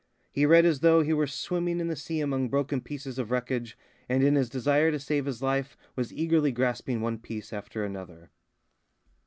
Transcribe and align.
He 0.31 0.47
read 0.47 0.65
as 0.65 0.79
though 0.79 1.03
he 1.03 1.13
were 1.13 1.27
swimming 1.27 1.79
in 1.79 1.87
the 1.87 1.95
sea 1.95 2.21
among 2.21 2.49
broken 2.49 2.81
pieces 2.81 3.19
of 3.19 3.29
wreckage, 3.29 3.77
and 4.09 4.23
in 4.23 4.33
his 4.33 4.49
desire 4.49 4.89
to 4.89 4.97
save 4.97 5.25
his 5.25 5.43
life 5.43 5.77
was 5.95 6.11
eagerly 6.11 6.51
grasping 6.51 7.01
one 7.01 7.19
piece 7.19 7.53
after 7.53 7.83
another. 7.85 8.31